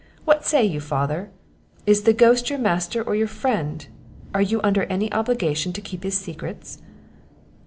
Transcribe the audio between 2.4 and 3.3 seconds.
your master, or your